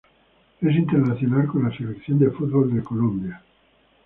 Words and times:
Es 0.61 0.75
internacional 0.75 1.45
con 1.45 1.65
la 1.69 1.77
Selección 1.77 2.17
de 2.17 2.31
fútbol 2.31 2.73
de 2.73 2.83
Colombia. 2.83 3.43